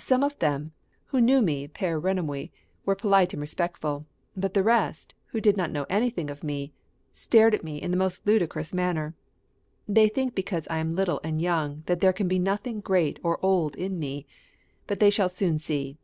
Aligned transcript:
Some 0.00 0.24
of 0.24 0.36
them, 0.40 0.72
who 1.06 1.20
knew 1.20 1.40
me 1.40 1.68
per 1.68 2.00
renommée, 2.00 2.50
were 2.84 2.96
polite 2.96 3.32
and 3.32 3.40
respectful; 3.40 4.06
but 4.36 4.52
the 4.52 4.64
rest, 4.64 5.14
who 5.26 5.40
did 5.40 5.56
not 5.56 5.70
know 5.70 5.86
anything 5.88 6.30
of 6.30 6.42
me, 6.42 6.72
stared 7.12 7.54
at 7.54 7.62
me 7.62 7.80
in 7.80 7.92
the 7.92 7.96
most 7.96 8.26
ludicrous 8.26 8.74
manner. 8.74 9.14
They 9.86 10.08
think 10.08 10.34
because 10.34 10.66
I 10.66 10.78
am 10.78 10.96
little 10.96 11.20
and 11.22 11.40
young 11.40 11.84
that 11.86 12.00
there 12.00 12.12
can 12.12 12.26
be 12.26 12.40
nothing 12.40 12.80
great 12.80 13.20
or 13.22 13.38
old 13.40 13.76
in 13.76 14.00
me; 14.00 14.26
but 14.88 14.98
they 14.98 15.10
shall 15.10 15.28
soon 15.28 15.60
see." 15.60 15.96